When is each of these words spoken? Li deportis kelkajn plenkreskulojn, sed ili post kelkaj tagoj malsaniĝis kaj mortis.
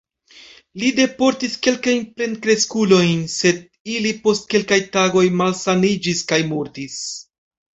Li 0.83 0.87
deportis 0.99 1.57
kelkajn 1.67 2.01
plenkreskulojn, 2.21 3.21
sed 3.35 3.61
ili 3.99 4.15
post 4.25 4.49
kelkaj 4.55 4.81
tagoj 4.99 5.25
malsaniĝis 5.43 6.25
kaj 6.33 6.45
mortis. 6.57 6.99